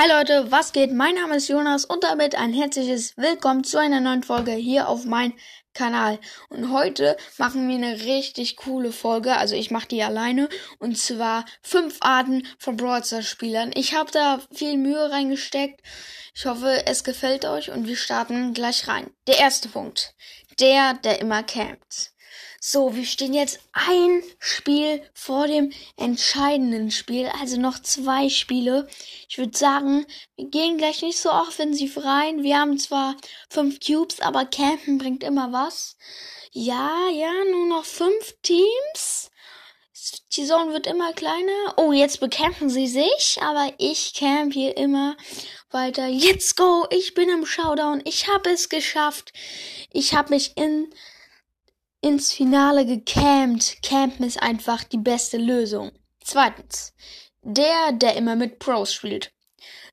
[0.00, 0.92] Hi Leute, was geht?
[0.92, 5.04] Mein Name ist Jonas und damit ein herzliches Willkommen zu einer neuen Folge hier auf
[5.04, 5.32] meinem
[5.74, 6.20] Kanal.
[6.50, 10.48] Und heute machen wir eine richtig coole Folge, also ich mache die alleine
[10.78, 13.72] und zwar fünf Arten von Brawl Spielern.
[13.74, 15.80] Ich habe da viel Mühe reingesteckt.
[16.32, 19.10] Ich hoffe, es gefällt euch und wir starten gleich rein.
[19.26, 20.14] Der erste Punkt.
[20.60, 22.12] Der, der immer campt.
[22.60, 28.88] So, wir stehen jetzt ein Spiel vor dem entscheidenden Spiel, also noch zwei Spiele.
[29.28, 32.42] Ich würde sagen, wir gehen gleich nicht so offensiv rein.
[32.42, 33.16] Wir haben zwar
[33.48, 35.96] fünf Cubes, aber Campen bringt immer was.
[36.50, 39.30] Ja, ja, nur noch fünf Teams.
[40.32, 41.74] Die Zone wird immer kleiner.
[41.76, 45.16] Oh, jetzt bekämpfen sie sich, aber ich camp hier immer
[45.70, 46.08] weiter.
[46.08, 46.86] Let's go!
[46.90, 48.02] Ich bin im Showdown.
[48.04, 49.32] Ich habe es geschafft.
[49.92, 50.92] Ich habe mich in
[52.00, 53.82] ins Finale gecampt.
[53.82, 55.92] Campen ist einfach die beste Lösung.
[56.22, 56.94] Zweitens,
[57.42, 59.32] der, der immer mit Pros spielt.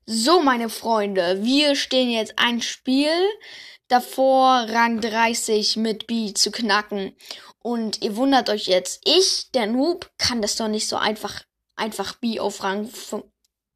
[0.04, 3.10] So, meine Freunde, wir stehen jetzt ein Spiel
[3.88, 7.16] davor, Rang 30 mit B zu knacken.
[7.58, 11.42] Und ihr wundert euch jetzt, ich, der Noob, kann das doch nicht so einfach,
[11.74, 12.88] einfach B auf Rang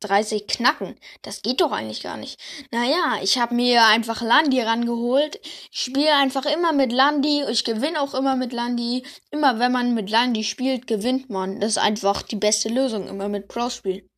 [0.00, 0.96] 30 knacken.
[1.22, 2.40] Das geht doch eigentlich gar nicht.
[2.70, 5.40] Naja, ich habe mir einfach Landi rangeholt.
[5.70, 7.44] Ich spiele einfach immer mit Landi.
[7.50, 9.04] Ich gewinne auch immer mit Landi.
[9.30, 11.60] Immer wenn man mit Landi spielt, gewinnt man.
[11.60, 14.08] Das ist einfach die beste Lösung, immer mit Pro-Spiel.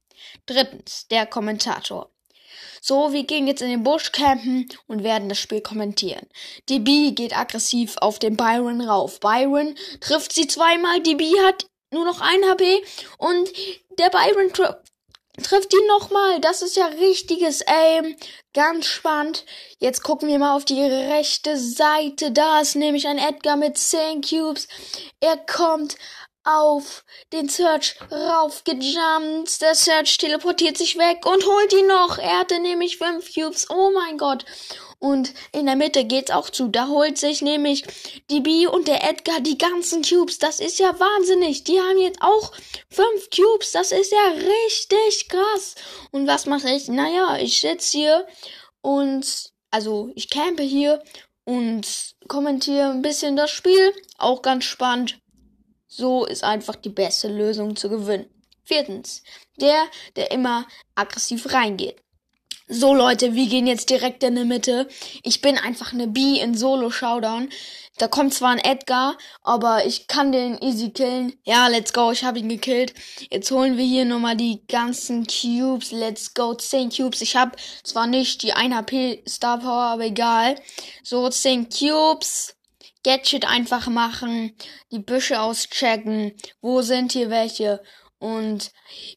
[0.47, 2.13] Drittens, der Kommentator.
[2.85, 6.27] So, wir gehen jetzt in den Busch campen und werden das Spiel kommentieren.
[6.69, 9.21] DB geht aggressiv auf den Byron rauf.
[9.21, 11.01] Byron trifft sie zweimal.
[11.01, 12.83] DB hat nur noch ein HP
[13.19, 13.53] und
[13.99, 14.53] der Byron
[15.41, 16.41] trifft ihn nochmal.
[16.41, 18.17] Das ist ja richtiges Aim.
[18.53, 19.45] Ganz spannend.
[19.79, 22.33] Jetzt gucken wir mal auf die rechte Seite.
[22.33, 24.69] Da ist nämlich ein Edgar mit 10 Cubes.
[25.21, 25.97] Er kommt
[26.45, 29.61] auf den Search raufgejumpt.
[29.61, 32.19] Der Search teleportiert sich weg und holt ihn noch.
[32.19, 33.71] Er hatte nämlich 5 Cubes.
[33.71, 34.45] Oh mein Gott.
[35.03, 36.69] Und in der Mitte geht's auch zu.
[36.69, 37.83] Da holt sich nämlich
[38.31, 40.39] die B und der Edgar die ganzen Cubes.
[40.39, 41.65] Das ist ja wahnsinnig.
[41.65, 42.53] Die haben jetzt auch
[42.89, 43.73] fünf Cubes.
[43.73, 45.75] Das ist ja richtig krass.
[46.13, 46.87] Und was mache ich?
[46.87, 48.27] Naja, ich sitze hier
[48.81, 51.03] und also ich campe hier
[51.43, 53.93] und kommentiere ein bisschen das Spiel.
[54.19, 55.19] Auch ganz spannend.
[55.89, 58.31] So ist einfach die beste Lösung zu gewinnen.
[58.63, 59.25] Viertens,
[59.61, 59.85] der,
[60.15, 62.01] der immer aggressiv reingeht.
[62.69, 64.89] So Leute, wir gehen jetzt direkt in die Mitte.
[65.23, 67.49] Ich bin einfach eine B in Solo Showdown.
[67.99, 71.35] Da kommt zwar ein Edgar, aber ich kann den easy killen.
[71.45, 72.95] Ja, let's go, ich habe ihn gekillt.
[73.31, 75.91] Jetzt holen wir hier nochmal die ganzen Cubes.
[75.91, 77.21] Let's go, 10 Cubes.
[77.21, 77.53] Ich habe
[77.83, 80.55] zwar nicht die 1 HP Star Power, aber egal.
[81.03, 82.55] So, 10 Cubes.
[83.05, 84.57] Gadget einfach machen,
[84.93, 86.35] die Büsche auschecken.
[86.61, 87.83] Wo sind hier welche?
[88.21, 88.71] Und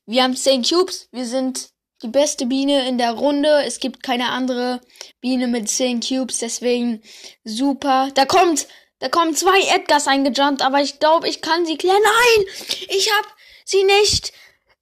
[0.07, 1.07] wir haben 10 Cubes.
[1.11, 1.69] Wir sind
[2.05, 3.63] die beste Biene in der Runde.
[3.65, 4.79] Es gibt keine andere
[5.21, 7.01] Biene mit 10 Cubes, deswegen
[7.43, 8.09] super.
[8.13, 8.67] Da kommt,
[8.99, 11.97] da kommen zwei Edgars eingejumpt, aber ich glaube, ich kann sie klären.
[12.03, 12.45] Nein!
[12.89, 13.25] Ich hab
[13.65, 14.33] sie nicht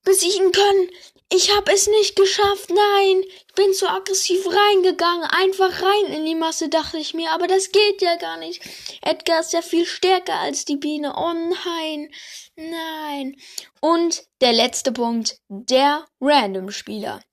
[0.03, 0.89] besiegen können.
[1.35, 2.69] Ich hab es nicht geschafft.
[2.69, 5.23] Nein, ich bin zu aggressiv reingegangen.
[5.23, 7.31] Einfach rein in die Masse, dachte ich mir.
[7.31, 8.61] Aber das geht ja gar nicht.
[9.01, 11.16] Edgar ist ja viel stärker als die Biene.
[11.17, 12.11] Oh nein.
[12.55, 13.35] Nein.
[13.81, 17.23] Und der letzte Punkt, der Random-Spieler.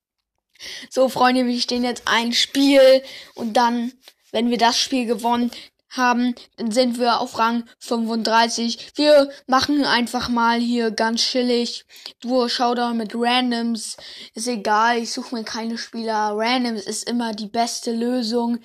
[0.88, 3.02] So, Freunde, wir stehen jetzt ein Spiel
[3.34, 3.92] und dann,
[4.32, 5.50] wenn wir das Spiel gewonnen
[5.90, 8.92] haben, dann sind wir auf Rang 35.
[8.94, 11.84] Wir machen einfach mal hier ganz chillig.
[12.20, 13.96] Duo Showdown mit Randoms.
[14.34, 16.32] Ist egal, ich suche mir keine Spieler.
[16.34, 18.58] Randoms ist immer die beste Lösung.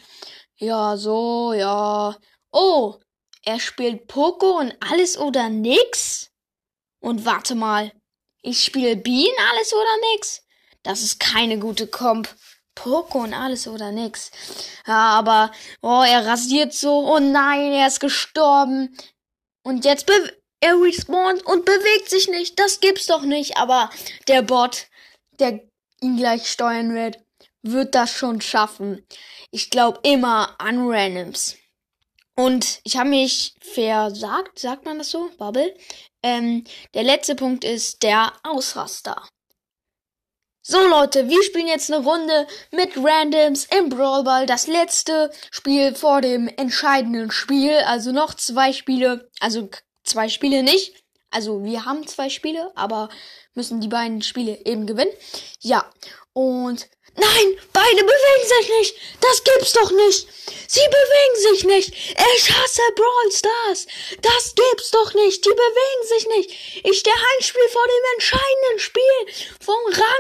[0.57, 2.15] Ja, so, ja.
[2.51, 2.95] Oh,
[3.43, 6.31] er spielt Poco und alles oder nix?
[6.99, 7.91] Und warte mal,
[8.41, 10.41] ich spiele Bienen alles oder nix?
[10.83, 12.35] Das ist keine gute Komp.
[12.75, 14.31] Poco und alles oder nix.
[14.85, 17.07] Ja, aber, oh, er rasiert so.
[17.11, 18.95] Oh nein, er ist gestorben.
[19.63, 20.13] Und jetzt be
[20.61, 22.59] er respawnt und bewegt sich nicht.
[22.59, 23.57] Das gibt's doch nicht.
[23.57, 23.89] Aber
[24.27, 24.87] der Bot,
[25.39, 25.61] der
[26.01, 27.19] ihn gleich steuern wird,
[27.61, 29.05] wird das schon schaffen.
[29.51, 31.57] Ich glaube immer an Randoms.
[32.35, 35.29] Und ich habe mich versagt, sagt man das so?
[35.37, 35.73] Bubble.
[36.23, 39.27] Ähm, der letzte Punkt ist der Ausraster.
[40.67, 44.47] So Leute, wir spielen jetzt eine Runde mit Randoms im Brawl Ball.
[44.47, 47.75] Das letzte Spiel vor dem entscheidenden Spiel.
[47.85, 49.29] Also noch zwei Spiele.
[49.39, 49.69] Also
[50.03, 50.95] zwei Spiele nicht.
[51.29, 53.09] Also wir haben zwei Spiele, aber
[53.53, 55.13] müssen die beiden Spiele eben gewinnen.
[55.61, 55.87] Ja.
[56.33, 58.95] Und Nein, beide bewegen sich nicht.
[59.21, 60.27] Das gibt's doch nicht.
[60.67, 61.93] Sie bewegen sich nicht.
[62.35, 63.87] Ich hasse Brawl Stars.
[64.21, 65.45] Das gibt's doch nicht.
[65.45, 66.49] Die bewegen sich nicht.
[66.83, 70.14] Ich stehe ein Spiel vor dem entscheidenden Spiel vom 25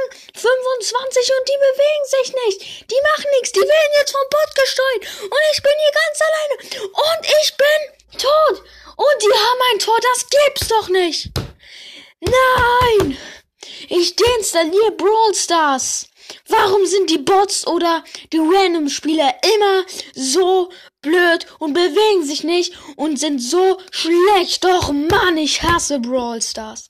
[0.93, 2.91] und die bewegen sich nicht.
[2.91, 3.51] Die machen nichts.
[3.51, 5.23] Die werden jetzt vom Bot gesteuert.
[5.23, 6.55] Und ich bin hier ganz alleine.
[6.91, 8.63] Und ich bin tot.
[8.97, 9.99] Und die haben ein Tor.
[10.01, 11.31] Das gibt's doch nicht.
[12.19, 13.17] Nein.
[13.89, 16.07] Ich deinstalliere Brawl Stars.
[16.47, 18.03] Warum sind die Bots oder
[18.33, 20.71] die Random-Spieler immer so
[21.01, 24.63] blöd und bewegen sich nicht und sind so schlecht?
[24.63, 26.89] Doch Mann, ich hasse Brawl Stars.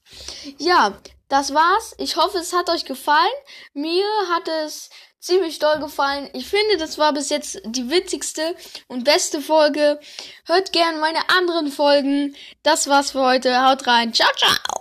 [0.58, 1.96] Ja, das war's.
[1.98, 3.32] Ich hoffe, es hat euch gefallen.
[3.74, 4.90] Mir hat es
[5.20, 6.30] ziemlich doll gefallen.
[6.34, 8.56] Ich finde, das war bis jetzt die witzigste
[8.88, 10.00] und beste Folge.
[10.46, 12.36] Hört gern meine anderen Folgen.
[12.64, 13.66] Das war's für heute.
[13.66, 14.14] Haut rein.
[14.14, 14.76] Ciao, ciao.